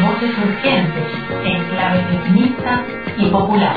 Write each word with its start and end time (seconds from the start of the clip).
Voces 0.00 0.38
urgentes 0.38 1.12
en 1.44 1.64
clave 1.64 2.04
feminista 2.04 2.84
y 3.18 3.26
popular. 3.26 3.76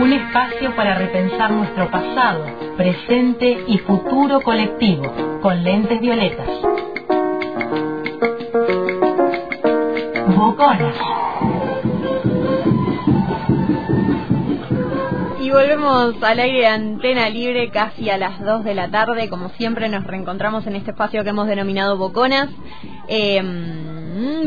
Un 0.00 0.12
espacio 0.12 0.76
para 0.76 0.94
repensar 0.94 1.50
nuestro 1.50 1.90
pasado, 1.90 2.46
presente 2.76 3.64
y 3.66 3.78
futuro 3.78 4.40
colectivo 4.40 5.40
con 5.42 5.64
lentes 5.64 6.00
violetas. 6.00 6.48
Boconas. 10.36 11.09
Y 15.40 15.50
volvemos 15.50 16.22
al 16.22 16.38
aire 16.38 16.58
de 16.60 16.66
antena 16.66 17.30
libre 17.30 17.70
casi 17.70 18.10
a 18.10 18.18
las 18.18 18.40
2 18.44 18.62
de 18.62 18.74
la 18.74 18.90
tarde. 18.90 19.30
Como 19.30 19.48
siempre 19.50 19.88
nos 19.88 20.04
reencontramos 20.04 20.66
en 20.66 20.76
este 20.76 20.90
espacio 20.90 21.24
que 21.24 21.30
hemos 21.30 21.46
denominado 21.46 21.96
Boconas. 21.96 22.50
Eh, 23.08 23.42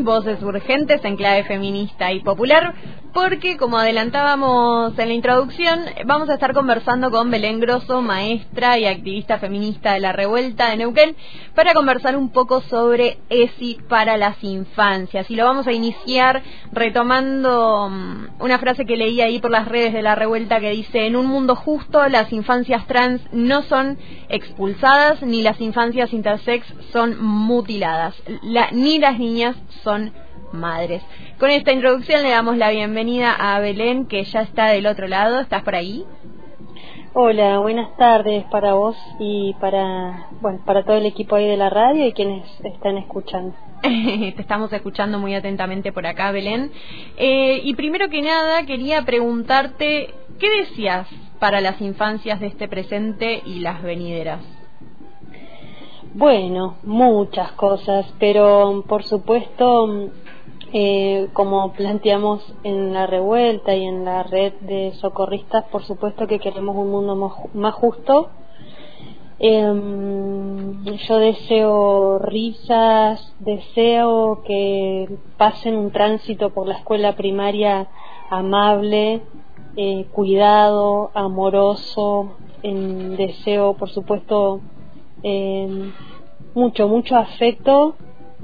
voces 0.02 0.40
urgentes 0.40 1.04
en 1.04 1.16
clave 1.16 1.42
feminista 1.44 2.12
y 2.12 2.20
popular 2.20 2.74
porque, 3.14 3.56
como 3.56 3.78
adelantábamos 3.78 4.98
en 4.98 5.08
la 5.08 5.14
introducción, 5.14 5.84
vamos 6.04 6.28
a 6.28 6.34
estar 6.34 6.52
conversando 6.52 7.12
con 7.12 7.30
Belén 7.30 7.60
Grosso, 7.60 8.02
maestra 8.02 8.76
y 8.76 8.86
activista 8.86 9.38
feminista 9.38 9.94
de 9.94 10.00
la 10.00 10.12
revuelta 10.12 10.68
de 10.68 10.78
Neuquén, 10.78 11.14
para 11.54 11.74
conversar 11.74 12.16
un 12.16 12.30
poco 12.30 12.60
sobre 12.62 13.18
ESI 13.30 13.78
para 13.88 14.16
las 14.16 14.42
infancias. 14.42 15.30
Y 15.30 15.36
lo 15.36 15.44
vamos 15.44 15.68
a 15.68 15.72
iniciar 15.72 16.42
retomando 16.72 17.88
mm, 17.88 18.42
una 18.42 18.58
frase 18.58 18.84
que 18.84 18.96
leí 18.96 19.20
ahí 19.20 19.38
por 19.38 19.52
las 19.52 19.68
redes 19.68 19.92
de 19.92 20.02
la 20.02 20.16
revuelta 20.16 20.58
que 20.58 20.70
dice, 20.70 21.06
en 21.06 21.14
un 21.14 21.26
mundo 21.26 21.54
justo 21.54 22.08
las 22.08 22.32
infancias 22.32 22.84
trans 22.88 23.22
no 23.32 23.62
son 23.62 23.96
expulsadas 24.28 25.22
ni 25.22 25.42
las 25.42 25.60
infancias 25.60 26.12
intersex 26.12 26.66
son 26.92 27.22
mutiladas, 27.22 28.16
ni 28.72 28.98
las 28.98 29.18
niñas 29.20 29.54
son 29.84 30.12
madres. 30.54 31.02
Con 31.38 31.50
esta 31.50 31.72
introducción 31.72 32.22
le 32.22 32.30
damos 32.30 32.56
la 32.56 32.70
bienvenida 32.70 33.32
a 33.32 33.58
Belén, 33.60 34.06
que 34.06 34.24
ya 34.24 34.42
está 34.42 34.68
del 34.68 34.86
otro 34.86 35.08
lado. 35.08 35.40
¿Estás 35.40 35.62
por 35.62 35.74
ahí? 35.74 36.04
Hola, 37.16 37.60
buenas 37.60 37.96
tardes 37.96 38.44
para 38.50 38.74
vos 38.74 38.96
y 39.20 39.54
para, 39.60 40.30
bueno, 40.40 40.60
para 40.64 40.82
todo 40.82 40.96
el 40.96 41.06
equipo 41.06 41.36
ahí 41.36 41.46
de 41.46 41.56
la 41.56 41.70
radio 41.70 42.06
y 42.06 42.12
quienes 42.12 42.44
están 42.64 42.98
escuchando. 42.98 43.54
Te 43.82 44.34
estamos 44.36 44.72
escuchando 44.72 45.20
muy 45.20 45.32
atentamente 45.34 45.92
por 45.92 46.06
acá, 46.08 46.32
Belén. 46.32 46.72
Eh, 47.16 47.60
y 47.62 47.74
primero 47.74 48.08
que 48.08 48.20
nada, 48.20 48.66
quería 48.66 49.02
preguntarte, 49.02 50.12
¿qué 50.40 50.50
decías 50.62 51.06
para 51.38 51.60
las 51.60 51.80
infancias 51.80 52.40
de 52.40 52.48
este 52.48 52.66
presente 52.66 53.42
y 53.46 53.60
las 53.60 53.80
venideras? 53.82 54.40
Bueno, 56.14 56.78
muchas 56.82 57.52
cosas, 57.52 58.06
pero 58.18 58.84
por 58.88 59.04
supuesto 59.04 60.10
eh, 60.76 61.28
como 61.34 61.72
planteamos 61.72 62.42
en 62.64 62.92
la 62.92 63.06
revuelta 63.06 63.76
y 63.76 63.84
en 63.84 64.04
la 64.04 64.24
red 64.24 64.54
de 64.54 64.92
socorristas, 64.94 65.62
por 65.70 65.84
supuesto 65.84 66.26
que 66.26 66.40
queremos 66.40 66.74
un 66.74 66.90
mundo 66.90 67.14
más 67.54 67.74
justo. 67.74 68.30
Em, 69.38 70.82
yo 70.84 71.18
deseo 71.18 72.18
risas, 72.18 73.36
deseo 73.38 74.42
que 74.44 75.16
pasen 75.36 75.76
un 75.76 75.92
tránsito 75.92 76.50
por 76.50 76.66
la 76.66 76.74
escuela 76.74 77.14
primaria 77.14 77.86
amable, 78.28 79.22
eh, 79.76 80.06
cuidado, 80.10 81.12
amoroso, 81.14 82.32
deseo, 82.62 83.74
por 83.74 83.90
supuesto, 83.90 84.60
em, 85.22 85.92
mucho, 86.52 86.88
mucho 86.88 87.14
afecto 87.14 87.94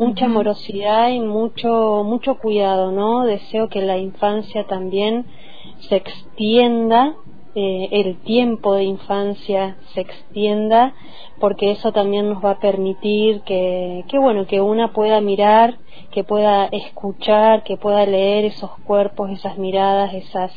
mucha 0.00 0.24
amorosidad 0.24 1.10
y 1.10 1.20
mucho 1.20 2.02
mucho 2.06 2.38
cuidado 2.38 2.90
no 2.90 3.26
deseo 3.26 3.68
que 3.68 3.82
la 3.82 3.98
infancia 3.98 4.66
también 4.66 5.26
se 5.88 5.96
extienda 5.96 7.16
eh, 7.54 7.88
el 7.92 8.16
tiempo 8.22 8.72
de 8.72 8.84
infancia 8.84 9.76
se 9.92 10.00
extienda 10.00 10.94
porque 11.38 11.70
eso 11.72 11.92
también 11.92 12.30
nos 12.30 12.42
va 12.42 12.52
a 12.52 12.60
permitir 12.60 13.42
que, 13.42 14.06
que 14.08 14.18
bueno 14.18 14.46
que 14.46 14.62
una 14.62 14.94
pueda 14.94 15.20
mirar 15.20 15.76
que 16.12 16.24
pueda 16.24 16.64
escuchar 16.72 17.62
que 17.62 17.76
pueda 17.76 18.06
leer 18.06 18.46
esos 18.46 18.70
cuerpos 18.86 19.30
esas 19.30 19.58
miradas 19.58 20.14
esas 20.14 20.50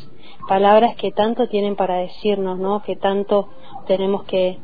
palabras 0.47 0.95
que 0.95 1.11
tanto 1.11 1.49
tienen 1.49 1.75
para 1.75 1.97
decirnos 1.97 2.59
no 2.59 2.81
que 2.81 2.95
tanto 2.95 3.49
tenemos 3.87 4.23
que 4.23 4.57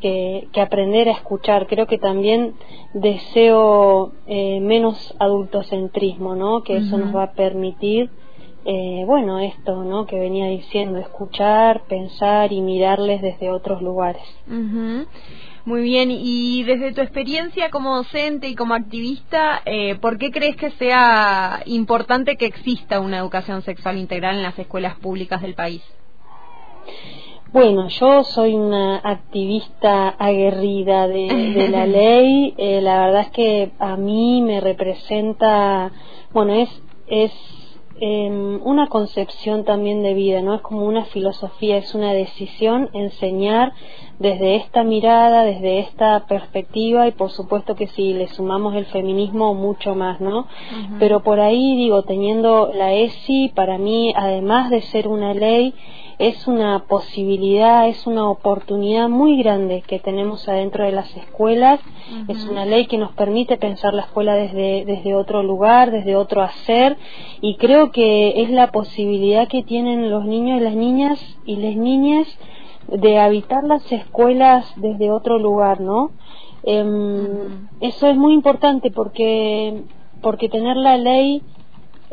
que, 0.00 0.48
aprender 0.60 1.08
a 1.08 1.12
escuchar. 1.12 1.66
Creo 1.66 1.86
que 1.86 1.98
también 1.98 2.54
deseo 2.92 4.12
eh, 4.26 4.60
menos 4.60 5.14
adultocentrismo, 5.18 6.34
¿no? 6.34 6.62
Que 6.62 6.76
eso 6.78 6.98
nos 6.98 7.14
va 7.14 7.24
a 7.24 7.32
permitir, 7.32 8.10
eh, 8.64 9.04
bueno, 9.06 9.38
esto, 9.38 9.84
¿no? 9.84 10.06
Que 10.06 10.18
venía 10.18 10.46
diciendo, 10.46 10.98
escuchar, 10.98 11.82
pensar 11.88 12.52
y 12.52 12.60
mirarles 12.60 13.22
desde 13.22 13.50
otros 13.50 13.80
lugares. 13.82 14.22
Muy 15.64 15.82
bien, 15.82 16.10
y 16.10 16.64
desde 16.64 16.92
tu 16.92 17.02
experiencia 17.02 17.70
como 17.70 17.94
docente 17.94 18.48
y 18.48 18.56
como 18.56 18.74
activista, 18.74 19.62
eh, 19.64 19.94
¿por 19.94 20.18
qué 20.18 20.32
crees 20.32 20.56
que 20.56 20.72
sea 20.72 21.62
importante 21.66 22.36
que 22.36 22.46
exista 22.46 22.98
una 22.98 23.18
educación 23.18 23.62
sexual 23.62 23.96
integral 23.96 24.36
en 24.36 24.42
las 24.42 24.58
escuelas 24.58 24.96
públicas 24.96 25.40
del 25.40 25.54
país? 25.54 25.82
Bueno, 27.52 27.88
yo 27.88 28.24
soy 28.24 28.54
una 28.54 28.96
activista 28.96 30.08
aguerrida 30.08 31.06
de, 31.06 31.68
la 31.70 31.84
ley. 31.86 32.54
Eh, 32.56 32.80
la 32.80 33.04
verdad 33.04 33.20
es 33.20 33.30
que 33.30 33.72
a 33.78 33.98
mí 33.98 34.40
me 34.40 34.58
representa, 34.58 35.92
bueno, 36.32 36.54
es, 36.54 36.70
es 37.06 37.32
em, 38.00 38.58
una 38.64 38.86
concepción 38.86 39.64
también 39.64 40.02
de 40.02 40.14
vida, 40.14 40.40
¿no? 40.40 40.54
Es 40.54 40.62
como 40.62 40.86
una 40.86 41.04
filosofía, 41.04 41.76
es 41.76 41.94
una 41.94 42.14
decisión 42.14 42.88
enseñar 42.94 43.74
desde 44.18 44.56
esta 44.56 44.82
mirada, 44.82 45.44
desde 45.44 45.80
esta 45.80 46.24
perspectiva 46.26 47.06
y 47.06 47.12
por 47.12 47.30
supuesto 47.30 47.74
que 47.74 47.88
si 47.88 48.14
le 48.14 48.28
sumamos 48.28 48.74
el 48.76 48.86
feminismo 48.86 49.52
mucho 49.52 49.94
más, 49.94 50.22
¿no? 50.22 50.46
Pero 50.98 51.22
por 51.22 51.38
ahí 51.38 51.76
digo, 51.76 52.04
teniendo 52.04 52.70
la 52.72 52.94
ESI, 52.94 53.50
para 53.54 53.76
mí, 53.76 54.14
además 54.16 54.70
de 54.70 54.80
ser 54.80 55.06
una 55.06 55.34
ley, 55.34 55.74
es 56.22 56.46
una 56.46 56.84
posibilidad, 56.86 57.88
es 57.88 58.06
una 58.06 58.30
oportunidad 58.30 59.08
muy 59.08 59.42
grande 59.42 59.82
que 59.84 59.98
tenemos 59.98 60.48
adentro 60.48 60.84
de 60.84 60.92
las 60.92 61.16
escuelas. 61.16 61.80
Es 62.28 62.44
una 62.44 62.64
ley 62.64 62.86
que 62.86 62.96
nos 62.96 63.10
permite 63.10 63.56
pensar 63.56 63.92
la 63.92 64.02
escuela 64.02 64.36
desde, 64.36 64.84
desde 64.84 65.16
otro 65.16 65.42
lugar, 65.42 65.90
desde 65.90 66.14
otro 66.14 66.42
hacer, 66.42 66.96
y 67.40 67.56
creo 67.56 67.90
que 67.90 68.40
es 68.40 68.50
la 68.50 68.70
posibilidad 68.70 69.48
que 69.48 69.64
tienen 69.64 70.10
los 70.10 70.24
niños 70.24 70.60
y 70.60 70.64
las 70.64 70.76
niñas 70.76 71.38
y 71.44 71.56
las 71.56 71.74
niñas 71.74 72.28
de 72.86 73.18
habitar 73.18 73.64
las 73.64 73.90
escuelas 73.90 74.72
desde 74.76 75.10
otro 75.10 75.40
lugar, 75.40 75.80
¿no? 75.80 76.12
Em, 76.62 77.68
eso 77.80 78.06
es 78.06 78.16
muy 78.16 78.32
importante 78.34 78.92
porque 78.92 79.82
porque 80.20 80.48
tener 80.48 80.76
la 80.76 80.96
ley 80.96 81.42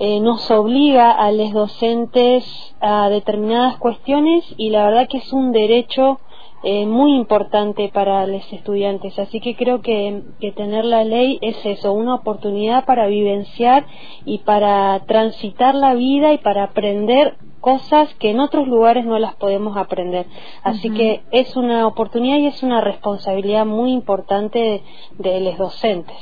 eh, 0.01 0.21
nos 0.21 0.49
obliga 0.49 1.11
a 1.11 1.29
los 1.33 1.51
docentes 1.51 2.45
a 2.79 3.09
determinadas 3.09 3.77
cuestiones 3.77 4.45
y 4.55 4.69
la 4.69 4.85
verdad 4.85 5.09
que 5.09 5.17
es 5.17 5.33
un 5.33 5.51
derecho 5.51 6.21
eh, 6.63 6.85
muy 6.85 7.15
importante 7.15 7.89
para 7.93 8.25
los 8.25 8.51
estudiantes. 8.53 9.19
Así 9.19 9.41
que 9.41 9.57
creo 9.57 9.81
que, 9.81 10.23
que, 10.39 10.53
tener 10.53 10.85
la 10.85 11.03
ley 11.03 11.37
es 11.41 11.65
eso, 11.65 11.91
una 11.91 12.15
oportunidad 12.15 12.85
para 12.85 13.07
vivenciar 13.07 13.85
y 14.23 14.39
para 14.39 15.01
transitar 15.05 15.75
la 15.75 15.93
vida 15.95 16.31
y 16.31 16.37
para 16.37 16.63
aprender 16.63 17.35
cosas 17.59 18.13
que 18.15 18.31
en 18.31 18.39
otros 18.39 18.67
lugares 18.67 19.05
no 19.05 19.19
las 19.19 19.35
podemos 19.35 19.77
aprender. 19.77 20.25
Así 20.63 20.89
que 20.89 21.23
es 21.31 21.55
una 21.55 21.85
oportunidad 21.87 22.37
y 22.37 22.47
es 22.47 22.63
una 22.63 22.81
responsabilidad 22.81 23.65
muy 23.65 23.91
importante 23.91 24.83
de, 25.17 25.39
los 25.41 25.57
docentes. 25.57 26.17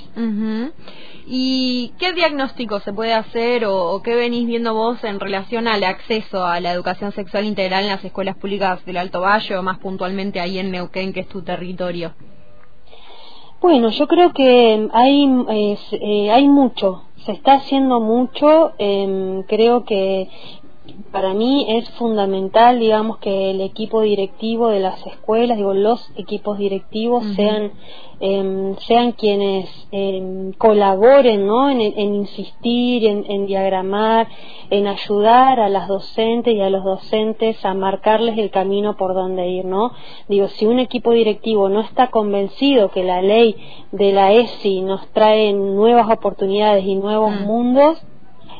¿Y 1.30 1.94
qué 2.00 2.14
diagnóstico 2.14 2.80
se 2.80 2.94
puede 2.94 3.14
hacer 3.14 3.66
o, 3.66 4.02
qué 4.02 4.16
venís 4.16 4.48
viendo 4.48 4.74
vos 4.74 5.04
en 5.04 5.20
relación 5.20 5.68
al 5.68 5.84
acceso 5.84 6.46
a 6.46 6.60
la 6.62 6.72
educación 6.72 7.12
sexual 7.12 7.46
integral 7.46 7.84
en 7.84 7.90
las 7.90 8.04
escuelas 8.06 8.38
públicas 8.38 8.86
del 8.86 8.98
Alto 8.98 9.22
Valle 9.22 9.58
o 9.58 9.64
más 9.64 9.78
puntualmente 9.80 10.40
ahí 10.40 10.58
en 10.58 10.72
Neuquén, 10.72 11.12
que 11.12 11.20
es 11.22 11.28
tu 11.28 11.42
territorio? 11.42 12.14
Bueno, 13.60 13.90
yo 13.90 14.08
creo 14.08 14.34
que 14.34 14.88
hay, 14.94 15.30
eh, 15.50 16.32
hay 16.32 16.48
mucho, 16.48 17.04
se 17.26 17.32
está 17.32 17.56
haciendo 17.56 18.00
mucho, 18.00 18.74
em, 18.78 19.44
creo 19.44 19.84
que 19.84 20.30
para 21.12 21.34
mí 21.34 21.66
es 21.70 21.90
fundamental, 21.92 22.80
digamos, 22.80 23.18
que 23.18 23.52
el 23.52 23.62
equipo 23.62 24.02
directivo 24.02 24.70
de 24.70 24.80
las 24.80 25.06
escuelas, 25.06 25.58
digo, 25.58 25.74
los 25.74 26.12
equipos 26.16 26.58
directivos 26.58 27.24
sean 27.36 27.72
eh, 28.20 28.76
sean 28.88 29.12
quienes 29.12 29.70
eh, 29.92 30.52
colaboren, 30.58 31.46
¿no? 31.46 31.70
En, 31.70 31.82
en 31.82 32.16
insistir, 32.16 33.06
en, 33.06 33.30
en, 33.30 33.46
diagramar, 33.46 34.28
en 34.72 34.88
ayudar 34.88 35.60
a 35.60 35.70
las 35.70 35.88
docentes 35.88 36.54
y 36.54 36.62
a 36.62 36.70
los 36.70 36.84
docentes 36.84 37.64
a 37.64 37.76
marcarles 37.76 38.38
el 38.40 38.50
camino 38.50 38.98
por 38.98 39.14
donde 39.14 39.48
ir, 39.50 39.66
¿no? 39.66 39.92
Digo, 40.28 40.48
si 40.48 40.66
un 40.66 40.80
equipo 40.80 41.12
directivo 41.12 41.70
no 41.70 41.82
está 41.82 42.10
convencido 42.10 42.90
que 42.90 43.04
la 43.04 43.22
ley 43.22 43.56
de 43.92 44.12
la 44.12 44.34
ESI 44.34 44.82
nos 44.82 45.08
trae 45.10 45.54
nuevas 45.54 46.10
oportunidades 46.10 46.86
y 46.86 46.96
nuevos 46.96 47.32
mm. 47.32 47.46
mundos, 47.46 48.04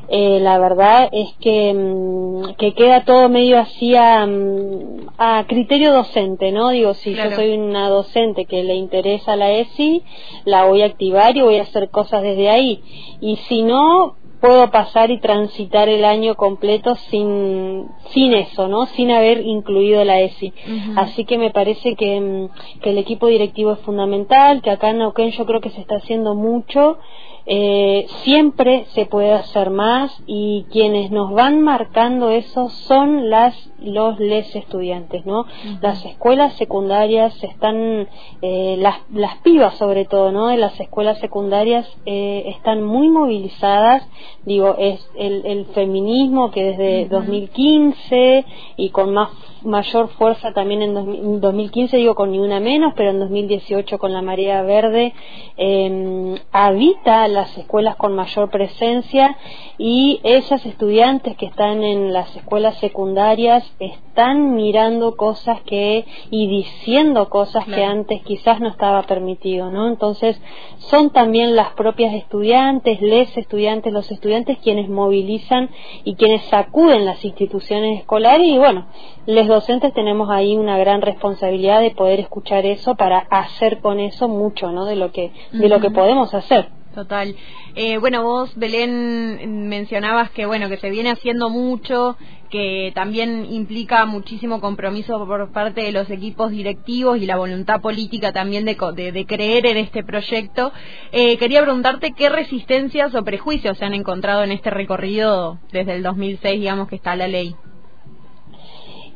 eh, 0.10 0.40
la 0.42 0.58
verdad 0.58 1.10
es 1.12 1.34
que, 1.42 1.74
mm, 1.74 2.56
que 2.58 2.74
queda 2.74 3.04
todo 3.04 3.28
medio 3.30 3.60
así 3.60 3.96
a, 3.96 4.26
mm, 4.26 5.10
a, 5.18 5.46
criterio 5.48 5.92
docente, 5.92 6.52
¿no? 6.52 6.70
Digo, 6.70 6.94
si 6.94 7.14
yo 7.14 7.32
soy 7.32 7.58
una 7.58 7.90
docente 7.90 8.46
que 8.46 8.64
le 8.64 8.76
interesa 8.76 9.36
la 9.36 9.52
ESI, 9.52 10.04
la 10.46 10.66
voy 10.66 10.82
a 10.82 10.86
activar 10.86 11.36
y 11.36 11.42
voy 11.42 11.58
a 11.58 11.64
hacer 11.64 11.90
cosas 11.90 12.24
desde 12.24 12.50
ahí. 12.50 12.82
Y 13.20 13.36
si 13.48 13.64
no, 13.64 14.16
puedo 14.40 14.70
pasar 14.72 15.12
y 15.12 15.20
transitar 15.20 15.90
el 15.90 16.06
año 16.06 16.36
completo 16.36 16.96
sin, 17.10 17.88
sin 18.12 18.34
eso, 18.34 18.68
¿no? 18.68 18.86
Sin 18.86 19.12
haber 19.12 19.46
incluido 19.46 20.04
la 20.06 20.22
ESI. 20.22 20.54
Así 20.96 21.26
que 21.26 21.38
me 21.38 21.52
parece 21.52 21.96
que, 21.96 22.20
mm, 22.22 22.80
que 22.82 22.92
el 22.92 22.98
equipo 22.98 23.28
directivo 23.28 23.74
es 23.74 23.80
fundamental, 23.80 24.62
que 24.62 24.70
acá 24.70 24.92
en 24.92 25.00
Neuquén 25.00 25.32
yo 25.32 25.46
creo 25.46 25.60
que 25.60 25.72
se 25.72 25.82
está 25.82 25.96
haciendo 25.96 26.36
mucho 26.36 26.98
eh, 27.48 28.08
siempre 28.24 28.86
se 28.90 29.06
puede 29.06 29.34
hacer 29.34 29.70
más 29.70 30.16
y 30.28 30.66
quienes 30.72 31.12
nos 31.12 31.32
van 31.32 31.62
marcando 31.62 32.30
eso 32.30 32.70
son 32.70 33.30
las 33.30 33.56
los 33.80 34.20
les 34.20 34.56
estudiantes 34.56 35.26
no 35.26 35.46
las 35.82 36.04
escuelas 36.04 36.54
secundarias 36.56 37.42
están 37.44 38.08
eh, 38.42 38.76
las 38.80 38.98
las 39.12 39.38
pibas 39.38 39.76
sobre 39.76 40.06
todo 40.06 40.32
no 40.32 40.48
de 40.48 40.58
las 40.58 40.78
escuelas 40.80 41.20
secundarias 41.20 41.88
eh, 42.06 42.44
están 42.48 42.84
muy 42.84 43.10
movilizadas. 43.10 44.08
Digo 44.46 44.76
es 44.78 45.08
el, 45.16 45.46
el 45.46 45.66
feminismo 45.68 46.52
que 46.52 46.64
desde 46.64 47.08
2015 47.08 48.46
y 48.78 48.90
con 48.90 49.14
más 49.14 49.30
mayor 49.64 50.10
fuerza 50.10 50.54
también 50.54 50.82
en 50.82 51.42
2015, 51.42 51.98
digo 51.98 52.16
con 52.16 52.32
ni 52.32 52.40
una 52.40 52.60
menos, 52.60 52.94
pero 52.96 53.10
en 53.10 53.20
2018 53.20 53.98
con 53.98 54.14
la 54.14 54.22
marea 54.22 54.62
verde, 54.62 55.14
eh, 55.58 56.36
habita 56.52 57.28
las 57.38 57.56
escuelas 57.56 57.96
con 57.98 58.16
mayor 58.16 58.50
presencia 58.50 59.38
y 59.78 60.20
esas 60.24 60.66
estudiantes 60.66 61.38
que 61.38 61.46
están 61.46 61.84
en 61.84 62.12
las 62.12 62.36
escuelas 62.36 62.78
secundarias 62.80 63.64
están 63.80 64.56
mirando 64.56 65.16
cosas 65.16 65.62
que 65.62 66.06
y 66.32 66.48
diciendo 66.48 67.30
cosas 67.30 67.66
que 67.66 67.86
antes 67.86 68.24
quizás 68.24 68.60
no 68.60 68.70
estaba 68.70 69.04
permitido, 69.04 69.70
¿no? 69.70 69.88
Entonces 69.88 70.42
son 70.80 71.12
también 71.12 71.56
las 71.56 71.74
propias 71.74 72.16
estudiantes, 72.16 73.00
les 73.02 73.38
estudiantes, 73.38 73.94
los 73.94 74.10
estudiantes 74.12 74.58
quienes 74.58 74.90
movilizan 74.90 75.70
y 76.04 76.16
quienes 76.16 76.44
sacuden 76.46 77.06
las 77.06 77.24
instituciones 77.24 78.00
escolares 78.00 78.48
y 78.48 78.58
bueno, 78.58 78.88
les 79.28 79.48
docentes 79.48 79.94
tenemos 79.94 80.32
ahí 80.32 80.58
una 80.58 80.80
gran 80.80 81.04
responsabilidad 81.04 81.82
de 81.82 81.92
poder 81.92 82.20
escuchar 82.20 82.66
eso 82.66 82.96
para 82.96 83.20
hacer 83.30 83.80
con 83.82 84.00
eso 84.00 84.28
mucho, 84.28 84.72
¿no? 84.72 84.86
De 84.86 84.96
lo 84.96 85.12
que 85.12 85.32
de 85.52 85.70
lo 85.70 85.80
que 85.80 85.92
podemos 85.92 86.34
hacer. 86.34 86.77
Total. 86.98 87.36
Eh, 87.76 88.00
bueno, 88.00 88.24
vos, 88.24 88.56
Belén, 88.56 89.70
mencionabas 89.70 90.32
que, 90.32 90.48
bueno, 90.48 90.68
que 90.68 90.78
se 90.78 90.90
viene 90.90 91.12
haciendo 91.12 91.52
mucho, 91.52 92.18
que 92.50 92.92
también 92.96 93.46
implica 93.52 94.08
muchísimo 94.08 94.60
compromiso 94.60 95.24
por 95.28 95.52
parte 95.52 95.82
de 95.82 95.92
los 95.92 96.10
equipos 96.10 96.50
directivos 96.50 97.20
y 97.20 97.28
la 97.28 97.38
voluntad 97.38 97.82
política 97.82 98.34
también 98.34 98.66
de, 98.66 99.12
de, 99.12 99.26
creer 99.28 99.68
en 99.68 99.78
este 99.78 100.04
proyecto. 100.04 100.74
Eh, 101.12 101.38
quería 101.38 101.62
preguntarte 101.62 102.14
qué 102.18 102.30
resistencias 102.30 103.14
o 103.14 103.24
prejuicios 103.24 103.78
se 103.78 103.86
han 103.86 103.94
encontrado 103.94 104.44
en 104.44 104.52
este 104.52 104.72
recorrido 104.72 105.60
desde 105.72 105.98
el 105.98 106.02
2006, 106.02 106.60
digamos, 106.60 106.88
que 106.88 106.96
está 106.96 107.16
la 107.16 107.28
ley. 107.28 107.54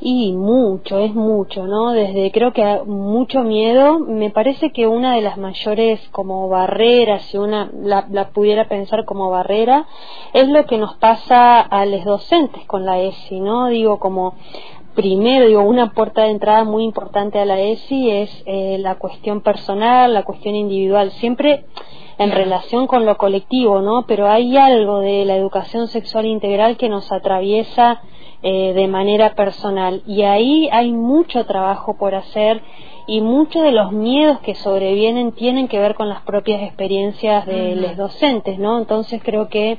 Y 0.04 0.34
mucho, 0.34 0.98
es 0.98 1.14
mucho, 1.14 1.68
¿no? 1.68 1.92
Desde 1.92 2.32
creo 2.32 2.54
que 2.54 2.82
mucho 2.88 3.44
miedo, 3.44 4.00
me 4.00 4.32
parece 4.32 4.72
que 4.72 4.88
una 4.88 5.14
de 5.14 5.22
las 5.22 5.38
mayores 5.38 6.02
como 6.10 6.50
barreras, 6.50 7.22
si 7.26 7.38
una 7.38 7.70
la, 7.72 8.30
pudiera 8.34 8.68
pensar 8.68 9.06
como 9.06 9.30
barrera, 9.30 9.86
es 10.34 10.50
lo 10.50 10.66
que 10.66 10.80
nos 10.80 10.96
pasa 10.96 11.62
a 11.62 11.86
los 11.86 12.04
docentes 12.04 12.66
con 12.66 12.84
la 12.84 13.00
ESI, 13.00 13.42
¿no? 13.42 13.68
Digo, 13.68 14.00
como 14.00 14.34
primero, 14.96 15.46
digo, 15.46 15.62
una 15.62 15.92
puerta 15.92 16.24
de 16.24 16.32
entrada 16.32 16.64
muy 16.64 16.84
importante 16.84 17.38
a 17.38 17.46
la 17.46 17.60
ESI 17.62 18.10
es 18.10 18.44
eh, 18.48 18.78
la 18.80 18.96
cuestión 18.96 19.42
personal, 19.42 20.16
la 20.16 20.24
cuestión 20.24 20.56
individual, 20.56 21.12
siempre 21.12 21.66
en 22.18 22.32
relación 22.32 22.88
con 22.88 23.06
lo 23.06 23.18
colectivo, 23.18 23.82
¿no? 23.82 24.06
Pero 24.08 24.28
hay 24.28 24.58
algo 24.58 25.00
de 25.00 25.26
la 25.26 25.36
educación 25.36 25.88
sexual 25.90 26.26
integral 26.26 26.76
que 26.76 26.90
nos 26.90 27.12
atraviesa 27.12 28.02
eh, 28.44 28.74
de 28.74 28.88
manera 28.88 29.36
personal. 29.36 30.02
Y 30.08 30.24
ahí 30.24 30.70
hay 30.72 30.92
mucho 30.92 31.46
trabajo 31.46 31.98
por 31.98 32.16
hacer 32.16 32.62
y 33.08 33.22
muchos 33.22 33.64
de 33.64 33.72
los 33.72 33.92
miedos 33.92 34.40
que 34.40 34.56
sobrevienen 34.56 35.32
tienen 35.34 35.68
que 35.68 35.80
ver 35.80 35.96
con 35.96 36.10
las 36.10 36.22
propias 36.22 36.62
experiencias 36.64 37.46
de 37.46 37.76
los 37.76 37.98
docentes, 37.98 38.58
¿no? 38.58 38.80
Entonces 38.80 39.22
creo 39.24 39.50
que 39.50 39.78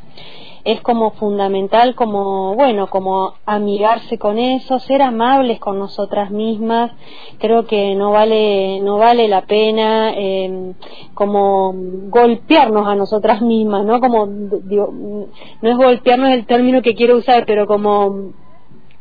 es 0.65 0.81
como 0.83 1.11
fundamental 1.13 1.95
como 1.97 2.55
bueno 2.55 2.89
como 2.89 3.35
amigarse 3.47 4.17
con 4.19 4.39
eso 4.39 4.79
ser 4.79 5.03
amables 5.03 5.59
con 5.59 5.79
nosotras 5.79 6.31
mismas 6.31 6.93
creo 7.39 7.67
que 7.67 7.97
no 7.97 8.13
vale 8.13 8.81
no 8.81 8.97
vale 8.97 9.27
la 9.27 9.43
pena 9.43 10.13
eh, 10.15 10.75
como 11.15 11.75
golpearnos 11.75 12.87
a 12.87 12.95
nosotras 12.95 13.43
mismas 13.43 13.85
no 13.85 13.99
como 14.01 14.29
digo, 14.29 14.93
no 14.93 15.69
es 15.69 15.77
golpearnos 15.77 16.31
el 16.31 16.47
término 16.47 16.81
que 16.81 16.95
quiero 16.95 17.17
usar 17.17 17.45
pero 17.45 17.67
como 17.67 18.33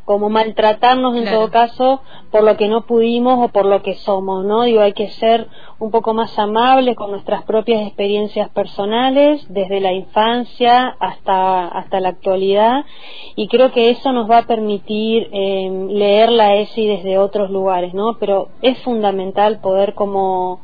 como 0.04 0.28
maltratarnos 0.30 1.16
en 1.16 1.30
todo 1.30 1.50
caso 1.50 2.00
por 2.30 2.42
lo 2.42 2.56
que 2.56 2.68
no 2.68 2.86
pudimos 2.86 3.38
o 3.44 3.48
por 3.48 3.66
lo 3.66 3.82
que 3.82 3.94
somos, 3.94 4.44
¿no? 4.44 4.62
Digo, 4.62 4.80
hay 4.80 4.94
que 4.94 5.08
ser 5.10 5.48
un 5.78 5.90
poco 5.90 6.12
más 6.12 6.36
amables 6.38 6.96
con 6.96 7.12
nuestras 7.12 7.44
propias 7.44 7.86
experiencias 7.86 8.48
personales 8.50 9.44
desde 9.48 9.80
la 9.80 9.92
infancia 9.92 10.96
hasta 10.98 11.68
hasta 11.68 12.00
la 12.00 12.08
actualidad 12.08 12.84
y 13.36 13.46
creo 13.48 13.70
que 13.70 13.90
eso 13.90 14.12
nos 14.12 14.28
va 14.28 14.38
a 14.38 14.46
permitir 14.46 15.28
eh, 15.32 15.86
leer 15.90 16.32
la 16.32 16.56
ESI 16.56 16.86
desde 16.86 17.18
otros 17.18 17.50
lugares, 17.50 17.94
¿no? 17.94 18.16
Pero 18.18 18.48
es 18.60 18.78
fundamental 18.82 19.60
poder 19.60 19.94
como 19.94 20.60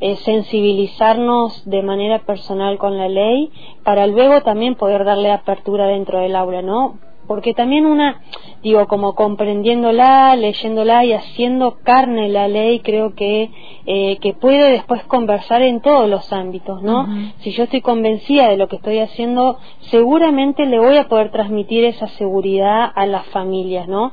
eh, 0.00 0.16
sensibilizarnos 0.16 1.64
de 1.64 1.82
manera 1.82 2.18
personal 2.20 2.76
con 2.78 2.98
la 2.98 3.08
ley 3.08 3.52
para 3.84 4.08
luego 4.08 4.42
también 4.42 4.74
poder 4.74 5.04
darle 5.04 5.30
apertura 5.30 5.86
dentro 5.86 6.18
del 6.18 6.34
aula, 6.34 6.62
¿no? 6.62 6.98
Porque 7.26 7.54
también 7.54 7.86
una, 7.86 8.20
digo, 8.62 8.86
como 8.88 9.14
comprendiéndola, 9.14 10.34
leyéndola 10.36 11.04
y 11.04 11.12
haciendo 11.12 11.78
carne 11.82 12.28
la 12.28 12.48
ley, 12.48 12.80
creo 12.80 13.14
que, 13.14 13.50
eh, 13.86 14.18
que 14.20 14.34
puede 14.34 14.72
después 14.72 15.02
conversar 15.04 15.62
en 15.62 15.80
todos 15.80 16.08
los 16.08 16.32
ámbitos, 16.32 16.82
¿no? 16.82 17.06
Si 17.38 17.52
yo 17.52 17.64
estoy 17.64 17.80
convencida 17.80 18.48
de 18.48 18.56
lo 18.56 18.68
que 18.68 18.76
estoy 18.76 18.98
haciendo, 18.98 19.58
seguramente 19.90 20.66
le 20.66 20.78
voy 20.78 20.96
a 20.96 21.08
poder 21.08 21.30
transmitir 21.30 21.84
esa 21.84 22.08
seguridad 22.08 22.90
a 22.94 23.06
las 23.06 23.26
familias, 23.26 23.88
¿no? 23.88 24.12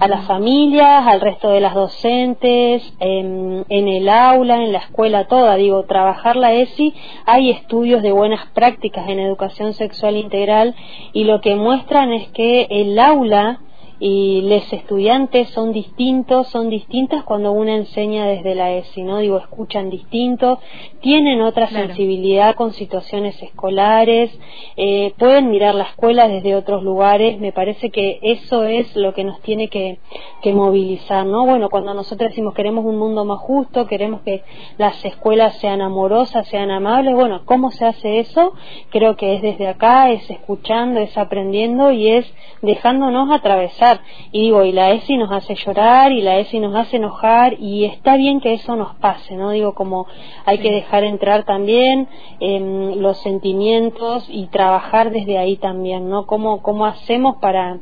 A 0.00 0.08
las 0.08 0.24
familias, 0.26 1.06
al 1.06 1.20
resto 1.20 1.50
de 1.50 1.60
las 1.60 1.74
docentes, 1.74 2.94
en, 3.00 3.64
en 3.68 3.88
el 3.88 4.08
aula, 4.08 4.62
en 4.62 4.72
la 4.72 4.78
escuela 4.78 5.26
toda, 5.26 5.56
digo, 5.56 5.84
trabajar 5.84 6.36
la 6.36 6.52
ESI, 6.52 6.94
hay 7.26 7.50
estudios 7.50 8.02
de 8.02 8.12
buenas 8.12 8.46
prácticas 8.54 9.08
en 9.08 9.18
educación 9.18 9.74
sexual 9.74 10.16
integral 10.16 10.74
y 11.12 11.24
lo 11.24 11.40
que 11.40 11.54
muestran 11.54 12.12
es 12.12 12.28
que 12.28 12.45
el 12.70 12.98
aula 12.98 13.60
y 13.98 14.42
los 14.42 14.70
estudiantes 14.72 15.48
son 15.50 15.72
distintos, 15.72 16.48
son 16.48 16.68
distintas 16.68 17.24
cuando 17.24 17.52
uno 17.52 17.70
enseña 17.70 18.26
desde 18.26 18.54
la 18.54 18.72
ESI, 18.72 19.02
¿no? 19.02 19.18
Digo, 19.18 19.38
escuchan 19.38 19.88
distinto, 19.88 20.58
tienen 21.00 21.40
otra 21.40 21.68
sensibilidad 21.68 22.54
con 22.56 22.72
situaciones 22.74 23.42
escolares, 23.42 24.38
eh, 24.76 25.14
pueden 25.18 25.50
mirar 25.50 25.74
la 25.74 25.84
escuela 25.84 26.28
desde 26.28 26.54
otros 26.54 26.82
lugares, 26.82 27.40
me 27.40 27.52
parece 27.52 27.90
que 27.90 28.18
eso 28.22 28.64
es 28.64 28.94
lo 28.96 29.14
que 29.14 29.24
nos 29.24 29.40
tiene 29.40 29.68
que, 29.68 29.98
que 30.42 30.52
movilizar, 30.52 31.24
¿no? 31.24 31.46
Bueno, 31.46 31.70
cuando 31.70 31.94
nosotros 31.94 32.30
decimos 32.30 32.52
queremos 32.52 32.84
un 32.84 32.98
mundo 32.98 33.24
más 33.24 33.38
justo, 33.38 33.86
queremos 33.86 34.20
que 34.22 34.42
las 34.76 35.02
escuelas 35.06 35.56
sean 35.58 35.80
amorosas, 35.80 36.46
sean 36.48 36.70
amables, 36.70 37.14
bueno, 37.14 37.42
¿cómo 37.46 37.70
se 37.70 37.86
hace 37.86 38.18
eso? 38.18 38.52
Creo 38.90 39.16
que 39.16 39.36
es 39.36 39.42
desde 39.42 39.68
acá, 39.68 40.10
es 40.10 40.28
escuchando, 40.28 41.00
es 41.00 41.16
aprendiendo 41.16 41.92
y 41.92 42.08
es 42.08 42.30
dejándonos 42.60 43.30
atravesar 43.30 43.85
Y 44.32 44.42
digo, 44.42 44.64
y 44.64 44.72
la 44.72 44.92
ESI 44.92 45.16
nos 45.16 45.32
hace 45.32 45.54
llorar 45.54 46.12
y 46.12 46.22
la 46.22 46.38
ESI 46.38 46.60
nos 46.60 46.74
hace 46.74 46.96
enojar 46.96 47.54
y 47.58 47.84
está 47.84 48.16
bien 48.16 48.40
que 48.40 48.54
eso 48.54 48.76
nos 48.76 48.94
pase, 48.96 49.34
¿no? 49.36 49.50
Digo, 49.50 49.74
como 49.74 50.06
hay 50.44 50.58
que 50.58 50.70
dejar 50.70 51.04
entrar 51.04 51.44
también 51.44 52.08
em, 52.40 52.98
los 53.00 53.18
sentimientos 53.22 54.26
y 54.28 54.46
trabajar 54.46 55.10
desde 55.10 55.38
ahí 55.38 55.56
también, 55.56 56.08
¿no? 56.08 56.26
¿Cómo, 56.26 56.62
cómo 56.62 56.86
hacemos 56.86 57.36
para 57.36 57.78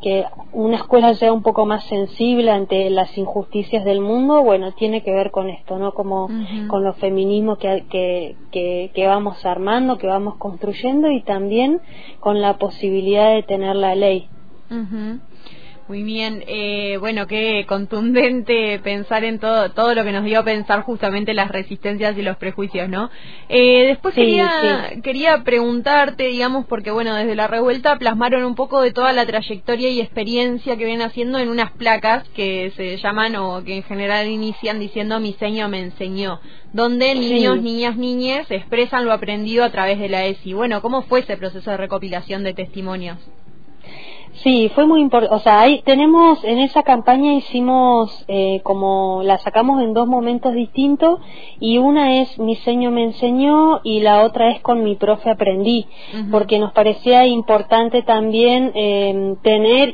que 0.00 0.24
una 0.52 0.76
escuela 0.76 1.14
sea 1.14 1.32
un 1.32 1.42
poco 1.42 1.66
más 1.66 1.84
sensible 1.84 2.50
ante 2.50 2.90
las 2.90 3.16
injusticias 3.16 3.84
del 3.84 4.00
mundo, 4.00 4.42
bueno, 4.42 4.72
tiene 4.72 5.02
que 5.02 5.12
ver 5.12 5.30
con 5.30 5.48
esto, 5.48 5.78
¿no? 5.78 5.92
Como 5.92 6.28
con 6.68 6.84
los 6.84 6.96
feminismos 6.96 7.58
que, 7.58 7.84
que, 7.90 8.90
que, 8.94 9.06
vamos 9.06 9.44
armando, 9.44 9.98
que 9.98 10.06
vamos 10.06 10.36
construyendo 10.36 11.10
y 11.10 11.22
también 11.22 11.80
con 12.20 12.40
la 12.40 12.58
posibilidad 12.58 13.34
de 13.34 13.42
tener 13.42 13.76
la 13.76 13.94
ley. 13.94 14.28
Muy 15.88 16.02
bien, 16.02 16.42
eh, 16.48 16.96
bueno, 16.98 17.28
qué 17.28 17.64
contundente 17.68 18.80
pensar 18.80 19.22
en 19.22 19.38
todo, 19.38 19.70
todo 19.70 19.94
lo 19.94 20.02
que 20.02 20.10
nos 20.10 20.24
dio 20.24 20.40
a 20.40 20.44
pensar 20.44 20.82
justamente 20.82 21.32
las 21.32 21.48
resistencias 21.48 22.18
y 22.18 22.22
los 22.22 22.36
prejuicios, 22.38 22.88
¿no? 22.88 23.08
Eh, 23.48 23.86
después 23.86 24.12
quería, 24.12 24.94
quería 25.04 25.44
preguntarte, 25.44 26.26
digamos, 26.26 26.66
porque 26.66 26.90
bueno, 26.90 27.14
desde 27.14 27.36
la 27.36 27.46
revuelta 27.46 27.98
plasmaron 27.98 28.42
un 28.42 28.56
poco 28.56 28.82
de 28.82 28.92
toda 28.92 29.12
la 29.12 29.26
trayectoria 29.26 29.88
y 29.88 30.00
experiencia 30.00 30.76
que 30.76 30.84
vienen 30.84 31.06
haciendo 31.06 31.38
en 31.38 31.48
unas 31.48 31.70
placas 31.70 32.28
que 32.30 32.72
se 32.74 32.96
llaman 32.96 33.36
o 33.36 33.62
que 33.62 33.76
en 33.76 33.82
general 33.84 34.26
inician 34.26 34.80
diciendo 34.80 35.20
mi 35.20 35.34
seño 35.34 35.68
me 35.68 35.78
enseñó, 35.78 36.40
donde 36.72 37.14
niños, 37.14 37.62
niñas, 37.62 37.96
niñes 37.96 38.50
expresan 38.50 39.04
lo 39.04 39.12
aprendido 39.12 39.62
a 39.62 39.70
través 39.70 40.00
de 40.00 40.08
la 40.08 40.26
ESI. 40.26 40.52
Bueno, 40.52 40.82
¿cómo 40.82 41.02
fue 41.02 41.20
ese 41.20 41.36
proceso 41.36 41.70
de 41.70 41.76
recopilación 41.76 42.42
de 42.42 42.54
testimonios? 42.54 43.18
Sí, 44.42 44.70
fue 44.74 44.86
muy 44.86 45.00
importante. 45.00 45.34
O 45.34 45.38
sea, 45.38 45.60
ahí 45.60 45.82
tenemos, 45.84 46.42
en 46.44 46.58
esa 46.58 46.82
campaña 46.82 47.32
hicimos 47.34 48.24
eh, 48.28 48.60
como 48.64 49.22
la 49.22 49.38
sacamos 49.38 49.82
en 49.82 49.94
dos 49.94 50.06
momentos 50.06 50.52
distintos 50.52 51.20
y 51.58 51.78
una 51.78 52.20
es 52.20 52.38
mi 52.38 52.56
seño 52.56 52.90
me 52.90 53.04
enseñó 53.04 53.80
y 53.82 54.00
la 54.00 54.22
otra 54.22 54.50
es 54.50 54.60
con 54.60 54.84
mi 54.84 54.94
profe 54.94 55.30
aprendí, 55.30 55.86
porque 56.30 56.58
nos 56.58 56.72
parecía 56.72 57.26
importante 57.26 58.02
también 58.02 58.72
eh, 58.74 59.36
tener 59.42 59.92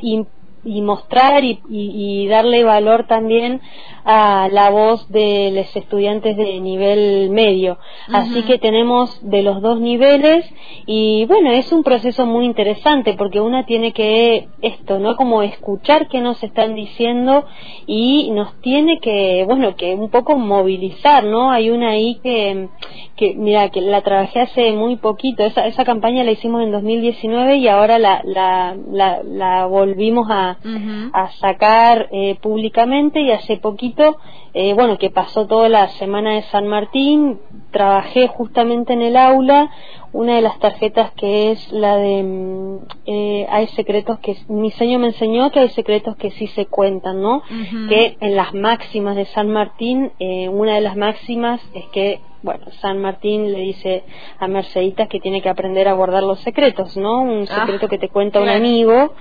y 0.65 0.81
mostrar 0.81 1.43
y, 1.43 1.59
y, 1.69 2.27
darle 2.27 2.63
valor 2.63 3.05
también 3.07 3.61
a 4.05 4.47
la 4.51 4.69
voz 4.69 5.09
de 5.09 5.51
los 5.53 5.75
estudiantes 5.75 6.35
de 6.37 6.59
nivel 6.59 7.29
medio. 7.29 7.77
Así 8.11 8.43
que 8.43 8.57
tenemos 8.57 9.19
de 9.21 9.43
los 9.43 9.61
dos 9.61 9.79
niveles 9.79 10.45
y 10.85 11.25
bueno, 11.25 11.51
es 11.51 11.71
un 11.71 11.83
proceso 11.83 12.25
muy 12.25 12.45
interesante 12.45 13.13
porque 13.13 13.41
una 13.41 13.65
tiene 13.65 13.93
que 13.93 14.47
esto, 14.61 14.99
¿no? 14.99 15.15
Como 15.15 15.41
escuchar 15.41 16.07
qué 16.07 16.21
nos 16.21 16.41
están 16.43 16.75
diciendo 16.75 17.45
y 17.85 18.31
nos 18.31 18.59
tiene 18.61 18.99
que, 18.99 19.43
bueno, 19.45 19.75
que 19.75 19.95
un 19.95 20.09
poco 20.09 20.37
movilizar, 20.37 21.23
¿no? 21.23 21.51
Hay 21.51 21.69
una 21.69 21.89
ahí 21.89 22.19
que, 22.23 22.69
que 23.15 23.35
mira, 23.35 23.69
que 23.69 23.81
la 23.81 24.01
trabajé 24.01 24.41
hace 24.41 24.71
muy 24.73 24.97
poquito, 24.97 25.43
esa, 25.43 25.65
esa 25.67 25.85
campaña 25.85 26.23
la 26.23 26.31
hicimos 26.31 26.61
en 26.63 26.71
2019 26.71 27.57
y 27.57 27.67
ahora 27.67 27.99
la, 27.99 28.21
la, 28.23 28.75
la, 28.91 29.21
la 29.23 29.65
volvimos 29.65 30.27
a 30.29 30.57
a, 31.13 31.31
sacar 31.39 32.09
eh, 32.11 32.37
públicamente 32.41 33.21
y 33.21 33.31
hace 33.31 33.57
poquito, 33.57 34.17
eh, 34.53 34.73
bueno, 34.73 34.97
que 34.97 35.09
pasó 35.09 35.47
toda 35.47 35.69
la 35.69 35.87
semana 35.89 36.33
de 36.33 36.43
San 36.43 36.67
Martín, 36.67 37.39
trabajé 37.71 38.27
justamente 38.27 38.93
en 38.93 39.01
el 39.01 39.15
aula. 39.17 39.71
Una 40.11 40.35
de 40.35 40.41
las 40.41 40.59
tarjetas 40.59 41.11
que 41.13 41.51
es 41.51 41.71
la 41.71 41.95
de 41.97 42.21
mm, 42.21 42.77
eh, 43.07 43.47
hay 43.49 43.67
secretos 43.69 44.19
que 44.19 44.37
mi 44.47 44.69
señor 44.71 45.01
me 45.01 45.07
enseñó 45.07 45.49
que 45.49 45.59
hay 45.59 45.69
secretos 45.69 46.15
que 46.17 46.29
sí 46.31 46.45
se 46.47 46.67
cuentan 46.67 47.19
no 47.19 47.41
que 47.89 48.15
en 48.19 48.35
las 48.35 48.53
máximas 48.53 49.15
de 49.15 49.25
San 49.25 49.49
Martín 49.49 50.11
una 50.51 50.75
de 50.75 50.81
las 50.81 50.95
máximas 50.95 51.61
es 51.73 51.85
que 51.87 52.19
bueno, 52.43 52.65
San 52.81 53.01
Martín 53.01 53.51
le 53.51 53.59
dice 53.59 54.03
a 54.37 54.47
Merceditas 54.47 55.07
que 55.07 55.19
tiene 55.19 55.41
que 55.41 55.49
aprender 55.49 55.87
a 55.87 55.93
guardar 55.93 56.23
los 56.23 56.39
secretos, 56.41 56.95
¿no? 56.97 57.21
Un 57.21 57.47
ah, 57.49 57.61
secreto 57.61 57.87
que 57.87 57.97
te 57.97 58.09
cuenta 58.09 58.41
un 58.41 58.49
amigo 58.49 59.13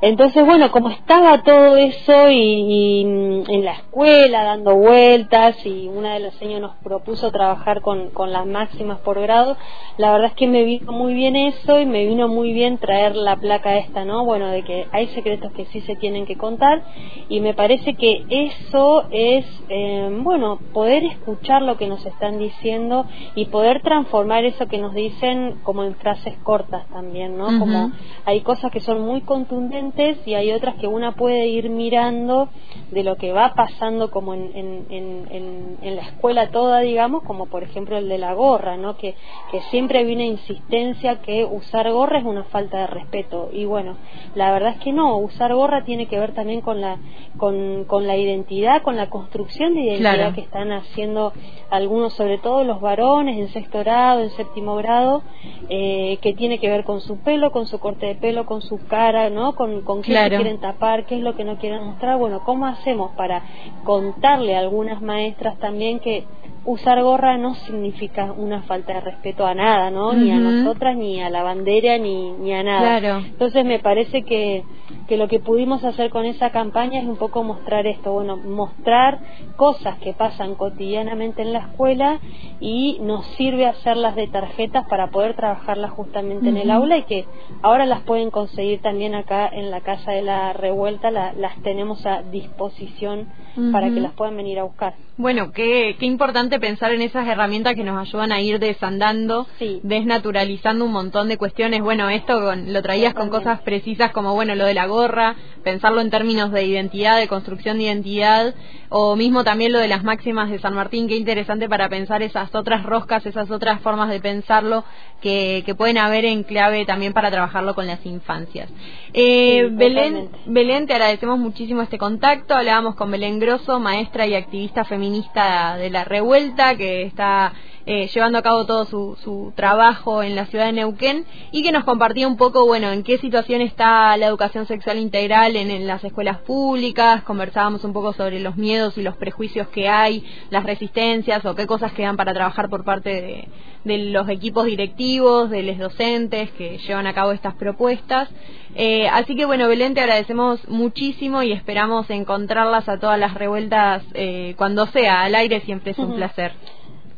entonces, 0.00 0.46
bueno, 0.46 0.70
como 0.70 0.90
estaba 0.90 1.42
todo 1.42 1.76
eso 1.76 2.30
y, 2.30 3.04
mm, 3.04 3.50
en 3.50 3.64
la 3.64 3.72
escuela 3.72 4.44
dando 4.44 4.76
vueltas 4.76 5.64
y 5.66 5.88
una 5.88 6.14
de 6.14 6.20
los 6.20 6.34
señores 6.34 6.60
nos 6.62 6.76
propuso 6.76 7.32
trabajar 7.32 7.80
con, 7.80 8.10
con 8.10 8.32
las 8.32 8.46
máximas 8.46 9.00
por 9.00 9.20
grado, 9.20 9.56
la 9.96 10.12
verdad 10.12 10.28
es 10.28 10.34
que 10.34 10.46
me 10.46 10.62
vino 10.62 10.92
muy 10.92 11.14
bien 11.14 11.34
eso 11.34 11.80
y 11.80 11.86
me 11.86 12.06
vino 12.06 12.28
muy 12.28 12.52
bien 12.52 12.78
traer 12.78 13.16
la 13.16 13.36
placa 13.36 13.76
esta, 13.76 14.04
¿no? 14.04 14.24
Bueno, 14.24 14.46
de 14.46 14.62
que 14.62 14.86
hay 14.92 15.08
secretos 15.08 15.50
que 15.52 15.64
sí 15.66 15.80
se 15.80 15.96
tienen 15.96 16.26
que 16.26 16.36
contar 16.36 16.84
y 17.28 17.40
me 17.40 17.54
parece 17.54 17.94
que 17.94 18.24
eso 18.28 19.04
es, 19.10 19.44
eh, 19.68 20.16
bueno, 20.22 20.60
poder 20.72 21.02
escuchar 21.04 21.62
lo 21.62 21.76
que 21.76 21.88
nos 21.88 22.06
están 22.06 22.38
diciendo 22.38 23.04
y 23.34 23.46
poder 23.46 23.82
transformar 23.82 24.44
eso 24.44 24.66
que 24.68 24.78
nos 24.78 24.94
dicen 24.94 25.56
como 25.64 25.82
en 25.82 25.96
frases 25.96 26.36
cortas 26.44 26.86
también, 26.90 27.36
¿no? 27.36 27.46
Como 27.58 27.90
hay 28.24 28.42
cosas 28.42 28.70
que 28.70 28.80
son 28.80 29.00
muy 29.00 29.22
contundentes 29.22 29.87
y 30.26 30.34
hay 30.34 30.52
otras 30.52 30.76
que 30.76 30.86
una 30.86 31.12
puede 31.12 31.46
ir 31.46 31.70
mirando 31.70 32.48
de 32.90 33.02
lo 33.02 33.16
que 33.16 33.32
va 33.32 33.54
pasando 33.54 34.10
como 34.10 34.34
en, 34.34 34.86
en, 34.90 35.96
la 35.96 36.02
escuela 36.02 36.50
toda, 36.50 36.80
digamos, 36.80 37.22
como 37.24 37.46
por 37.46 37.62
ejemplo 37.62 37.96
el 37.96 38.08
de 38.08 38.18
la 38.18 38.34
gorra, 38.34 38.76
¿no? 38.76 38.96
Que, 38.96 39.14
que 39.50 39.60
siempre 39.70 40.04
una 40.12 40.24
insistencia 40.24 41.20
que 41.22 41.44
usar 41.44 41.90
gorra 41.90 42.18
es 42.18 42.24
una 42.24 42.44
falta 42.44 42.78
de 42.78 42.86
respeto. 42.86 43.50
Y 43.52 43.64
bueno, 43.64 43.96
la 44.34 44.52
verdad 44.52 44.74
es 44.76 44.80
que 44.80 44.92
no, 44.92 45.16
usar 45.18 45.54
gorra 45.54 45.84
tiene 45.84 46.06
que 46.06 46.18
ver 46.18 46.34
también 46.34 46.60
con 46.60 46.80
la, 46.80 46.98
con, 47.36 47.84
con 47.84 48.06
la 48.06 48.16
identidad, 48.16 48.82
con 48.82 48.96
la 48.96 49.10
construcción 49.10 49.74
de 49.74 49.82
identidad 49.82 50.34
que 50.34 50.42
están 50.42 50.72
haciendo 50.72 51.32
algunos, 51.70 52.14
sobre 52.14 52.38
todo 52.38 52.64
los 52.64 52.80
varones 52.80 53.38
en 53.38 53.48
sexto 53.48 53.80
grado, 53.80 54.22
en 54.22 54.30
séptimo 54.30 54.76
grado, 54.76 55.22
eh, 55.68 56.18
que 56.20 56.32
tiene 56.34 56.58
que 56.58 56.68
ver 56.68 56.84
con 56.84 57.00
su 57.00 57.18
pelo, 57.18 57.50
con 57.50 57.66
su 57.66 57.78
corte 57.78 58.06
de 58.06 58.14
pelo, 58.14 58.46
con 58.46 58.62
su 58.62 58.78
cara, 58.86 59.30
¿no? 59.30 59.54
Con 59.54 59.77
con, 59.82 60.02
qué 60.02 60.12
se 60.12 60.28
quieren 60.28 60.58
tapar, 60.58 61.06
qué 61.06 61.16
es 61.16 61.22
lo 61.22 61.36
que 61.36 61.44
no 61.44 61.58
quieren 61.58 61.84
mostrar. 61.84 62.18
Bueno, 62.18 62.42
¿cómo 62.44 62.66
hacemos 62.66 63.12
para 63.16 63.42
contarle 63.84 64.56
a 64.56 64.60
algunas 64.60 65.02
maestras 65.02 65.58
también 65.58 66.00
que 66.00 66.24
usar 66.64 67.02
gorra 67.02 67.38
no 67.38 67.54
significa 67.54 68.32
una 68.32 68.62
falta 68.62 68.94
de 68.94 69.00
respeto 69.00 69.46
a 69.46 69.54
nada, 69.54 69.90
¿no? 69.90 70.12
Ni 70.12 70.30
a 70.30 70.38
nosotras, 70.38 70.96
ni 70.96 71.22
a 71.22 71.30
la 71.30 71.42
bandera, 71.42 71.96
ni, 71.98 72.32
ni 72.32 72.52
a 72.52 72.62
nada. 72.62 73.18
Entonces 73.18 73.64
me 73.64 73.78
parece 73.78 74.22
que, 74.22 74.64
que 75.08 75.16
lo 75.16 75.26
que 75.26 75.40
pudimos 75.40 75.82
hacer 75.84 76.10
con 76.10 76.26
esa 76.26 76.50
campaña 76.50 77.00
es 77.00 77.06
un 77.06 77.16
poco 77.16 77.42
mostrar 77.42 77.86
esto, 77.86 78.12
bueno, 78.12 78.36
mostrar 78.36 79.18
cosas 79.56 79.98
que 79.98 80.12
pasan 80.12 80.54
cotidianamente 80.54 81.42
en 81.42 81.54
la 81.54 81.60
escuela 81.60 82.20
y 82.60 82.98
nos 83.00 83.24
sirve 83.36 83.66
hacerlas 83.66 84.14
de 84.16 84.28
tarjetas 84.28 84.86
para 84.86 85.08
poder 85.08 85.34
trabajarlas 85.34 85.92
justamente 85.92 86.50
en 86.50 86.58
el 86.58 86.70
aula 86.70 86.98
y 86.98 87.04
que 87.04 87.24
ahora 87.62 87.86
las 87.86 88.02
pueden 88.02 88.30
conseguir 88.30 88.80
también 88.82 89.14
acá 89.14 89.48
en 89.48 89.70
la 89.70 89.80
Casa 89.80 90.12
de 90.12 90.22
la 90.22 90.52
Revuelta, 90.52 91.10
las 91.10 91.62
tenemos 91.62 92.04
a 92.04 92.22
disposición 92.22 93.28
para 93.72 93.88
que 93.88 94.00
las 94.00 94.12
puedan 94.12 94.36
venir 94.36 94.58
a 94.58 94.64
buscar. 94.64 94.94
Bueno, 95.16 95.50
qué, 95.50 95.96
qué 95.98 96.06
importante 96.06 96.60
pensar 96.60 96.92
en 96.92 97.02
esas 97.02 97.26
herramientas 97.26 97.74
que 97.74 97.82
nos 97.82 97.98
ayudan 97.98 98.30
a 98.30 98.40
ir 98.40 98.60
desandando, 98.60 99.48
desnaturalizando 99.82 100.84
un 100.84 100.92
montón 100.92 101.28
de 101.28 101.36
cuestiones. 101.36 101.82
Bueno, 101.82 102.08
esto 102.08 102.54
lo 102.54 102.82
traías 102.82 103.14
con 103.14 103.28
cosas 103.28 103.60
precisas 103.62 104.12
como, 104.12 104.34
bueno, 104.34 104.54
lo 104.54 104.64
de 104.64 104.74
la 104.74 104.86
gorra, 104.98 105.36
pensarlo 105.62 106.00
en 106.00 106.10
términos 106.10 106.50
de 106.50 106.64
identidad, 106.64 107.18
de 107.18 107.28
construcción 107.28 107.78
de 107.78 107.84
identidad, 107.84 108.54
o 108.88 109.16
mismo 109.16 109.44
también 109.44 109.72
lo 109.72 109.78
de 109.78 109.88
las 109.88 110.02
máximas 110.02 110.50
de 110.50 110.58
San 110.58 110.74
Martín, 110.74 111.08
qué 111.08 111.16
interesante 111.16 111.68
para 111.68 111.88
pensar 111.88 112.22
esas 112.22 112.52
otras 112.54 112.82
roscas, 112.82 113.24
esas 113.26 113.50
otras 113.50 113.80
formas 113.80 114.08
de 114.08 114.20
pensarlo 114.20 114.84
que, 115.20 115.62
que 115.66 115.74
pueden 115.74 115.98
haber 115.98 116.24
en 116.24 116.42
clave 116.42 116.84
también 116.84 117.12
para 117.12 117.30
trabajarlo 117.30 117.74
con 117.74 117.86
las 117.86 118.04
infancias. 118.06 118.70
Eh, 119.12 119.68
Belén, 119.72 120.30
Belén, 120.46 120.86
te 120.86 120.94
agradecemos 120.94 121.38
muchísimo 121.38 121.82
este 121.82 121.98
contacto. 121.98 122.54
Hablábamos 122.54 122.94
con 122.94 123.10
Belén 123.10 123.38
Grosso, 123.38 123.78
maestra 123.78 124.26
y 124.26 124.34
activista 124.34 124.84
feminista 124.84 125.76
de 125.76 125.90
la 125.90 126.04
revuelta, 126.04 126.76
que 126.76 127.02
está 127.02 127.52
eh, 127.90 128.06
llevando 128.12 128.36
a 128.36 128.42
cabo 128.42 128.66
todo 128.66 128.84
su, 128.84 129.16
su, 129.24 129.50
trabajo 129.56 130.22
en 130.22 130.36
la 130.36 130.44
ciudad 130.44 130.66
de 130.66 130.72
Neuquén 130.72 131.24
y 131.52 131.62
que 131.62 131.72
nos 131.72 131.84
compartía 131.84 132.28
un 132.28 132.36
poco, 132.36 132.66
bueno, 132.66 132.92
en 132.92 133.02
qué 133.02 133.16
situación 133.16 133.62
está 133.62 134.14
la 134.18 134.26
educación 134.26 134.66
sexual 134.66 134.98
integral 134.98 135.56
en, 135.56 135.86
las 135.86 136.04
escuelas 136.04 136.36
públicas, 136.40 137.22
conversábamos 137.22 137.84
un 137.84 137.94
poco 137.94 138.12
sobre 138.12 138.40
los 138.40 138.56
miedos 138.56 138.98
y 138.98 139.02
los 139.02 139.16
prejuicios 139.16 139.68
que 139.68 139.88
hay, 139.88 140.22
las 140.50 140.64
resistencias 140.64 141.42
o 141.46 141.54
qué 141.54 141.66
cosas 141.66 141.92
quedan 141.92 142.18
para 142.18 142.34
trabajar 142.34 142.68
por 142.68 142.84
parte 142.84 143.08
de, 143.08 143.48
de 143.84 143.98
los 144.10 144.28
equipos 144.28 144.66
directivos, 144.66 145.48
de 145.48 145.62
los 145.62 145.78
docentes 145.78 146.50
que 146.58 146.76
llevan 146.76 147.06
a 147.06 147.14
cabo 147.14 147.32
estas 147.32 147.54
propuestas. 147.54 148.28
Eh, 148.74 149.08
así 149.08 149.34
que 149.34 149.46
bueno, 149.46 149.66
Belén, 149.66 149.94
te 149.94 150.00
agradecemos 150.00 150.68
muchísimo 150.68 151.42
y 151.42 151.52
esperamos 151.52 152.10
encontrarlas 152.10 152.86
a 152.86 152.98
todas 152.98 153.18
las 153.18 153.32
revueltas 153.32 154.04
eh, 154.12 154.54
cuando 154.58 154.86
sea. 154.88 155.22
Al 155.22 155.34
aire 155.34 155.62
siempre 155.62 155.92
es 155.92 155.98
un 155.98 156.16
placer. 156.16 156.52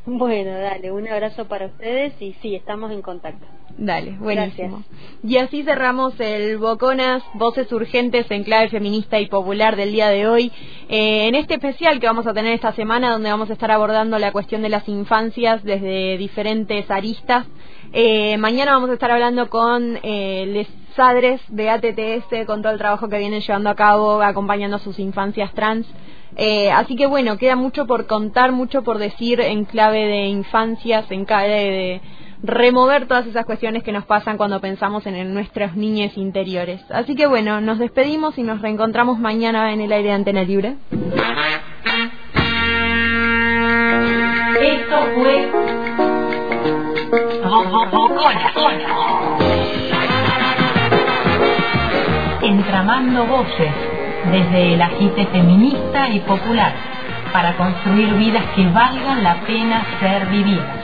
Bueno, 0.06 0.58
dale, 0.58 0.90
un 0.90 1.06
abrazo 1.06 1.46
para 1.46 1.66
ustedes 1.66 2.14
y 2.20 2.32
sí, 2.40 2.54
estamos 2.54 2.90
en 2.90 3.02
contacto. 3.02 3.46
Dale, 3.76 4.12
buenísimo. 4.18 4.82
Y 5.22 5.36
así 5.36 5.62
cerramos 5.62 6.18
el 6.18 6.58
Boconas, 6.58 7.22
Voces 7.34 7.70
Urgentes 7.72 8.30
en 8.30 8.44
clave 8.44 8.68
feminista 8.68 9.20
y 9.20 9.26
popular 9.26 9.76
del 9.76 9.92
día 9.92 10.08
de 10.08 10.26
hoy. 10.26 10.52
Eh, 10.88 11.28
en 11.28 11.34
este 11.34 11.54
especial 11.54 12.00
que 12.00 12.06
vamos 12.06 12.26
a 12.26 12.34
tener 12.34 12.54
esta 12.54 12.72
semana, 12.72 13.12
donde 13.12 13.30
vamos 13.30 13.50
a 13.50 13.52
estar 13.52 13.70
abordando 13.70 14.18
la 14.18 14.32
cuestión 14.32 14.62
de 14.62 14.68
las 14.70 14.88
infancias 14.88 15.62
desde 15.64 16.18
diferentes 16.18 16.90
aristas. 16.90 17.46
Eh, 17.92 18.36
mañana 18.38 18.72
vamos 18.72 18.90
a 18.90 18.94
estar 18.94 19.10
hablando 19.10 19.48
con 19.48 19.98
eh, 20.02 20.46
les 20.46 20.68
padres 21.00 21.40
de 21.48 21.70
ATTS, 21.70 22.44
con 22.46 22.60
todo 22.60 22.74
el 22.74 22.78
trabajo 22.78 23.08
que 23.08 23.16
vienen 23.16 23.40
llevando 23.40 23.70
a 23.70 23.74
cabo, 23.74 24.20
acompañando 24.20 24.76
a 24.76 24.80
sus 24.80 24.98
infancias 24.98 25.50
trans. 25.54 25.86
Eh, 26.36 26.70
así 26.70 26.96
que 26.96 27.06
bueno, 27.06 27.36
queda 27.36 27.56
mucho 27.56 27.86
por 27.86 28.06
contar, 28.06 28.52
mucho 28.52 28.82
por 28.82 28.98
decir 28.98 29.40
en 29.40 29.64
clave 29.64 30.06
de 30.06 30.26
infancias, 30.26 31.10
en 31.10 31.24
clave 31.24 31.48
de 31.48 32.00
remover 32.42 33.06
todas 33.06 33.26
esas 33.26 33.44
cuestiones 33.44 33.82
que 33.82 33.92
nos 33.92 34.06
pasan 34.06 34.36
cuando 34.36 34.60
pensamos 34.60 35.06
en 35.06 35.34
nuestras 35.34 35.76
niñas 35.76 36.16
interiores. 36.16 36.80
Así 36.90 37.14
que 37.14 37.26
bueno, 37.26 37.60
nos 37.60 37.78
despedimos 37.78 38.38
y 38.38 38.42
nos 38.42 38.62
reencontramos 38.62 39.18
mañana 39.18 39.72
en 39.72 39.80
el 39.80 39.92
aire 39.92 40.08
de 40.08 40.14
Antena 40.14 40.42
Libre. 40.42 40.76
Esto 44.60 44.96
fue 45.14 45.50
Entramando 52.42 53.26
voces 53.26 53.89
desde 54.30 54.74
el 54.74 54.82
agite 54.82 55.26
feminista 55.26 56.08
y 56.08 56.20
popular 56.20 56.72
para 57.32 57.56
construir 57.56 58.12
vidas 58.14 58.44
que 58.54 58.66
valgan 58.66 59.22
la 59.22 59.34
pena 59.46 59.82
ser 60.00 60.26
vividas. 60.26 60.79